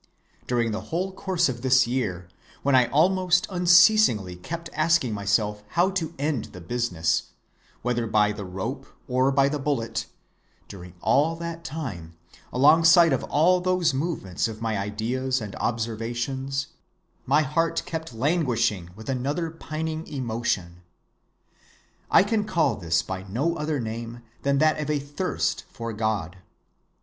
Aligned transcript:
During 0.47 0.71
the 0.71 0.81
whole 0.89 1.11
course 1.11 1.47
of 1.47 1.61
this 1.61 1.85
year, 1.85 2.27
when 2.63 2.73
I 2.75 2.87
almost 2.87 3.45
unceasingly 3.51 4.35
kept 4.35 4.67
asking 4.73 5.13
myself 5.13 5.61
how 5.67 5.91
to 5.91 6.15
end 6.17 6.45
the 6.45 6.59
business, 6.59 7.33
whether 7.83 8.07
by 8.07 8.31
the 8.31 8.43
rope 8.43 8.87
or 9.07 9.31
by 9.31 9.47
the 9.47 9.59
bullet, 9.59 10.07
during 10.67 10.95
all 11.01 11.35
that 11.35 11.63
time, 11.63 12.15
alongside 12.51 13.13
of 13.13 13.23
all 13.25 13.61
those 13.61 13.93
movements 13.93 14.47
of 14.47 14.59
my 14.59 14.75
ideas 14.75 15.39
and 15.39 15.55
observations, 15.57 16.69
my 17.27 17.43
heart 17.43 17.83
kept 17.85 18.11
languishing 18.11 18.89
with 18.95 19.07
another 19.07 19.51
pining 19.51 20.07
emotion. 20.07 20.81
I 22.09 22.23
can 22.23 22.45
call 22.45 22.73
this 22.75 23.03
by 23.03 23.21
no 23.27 23.55
other 23.55 23.79
name 23.79 24.23
than 24.41 24.57
that 24.57 24.79
of 24.79 24.89
a 24.89 24.97
thirst 24.97 25.63
for 25.69 25.93
God. 25.93 26.37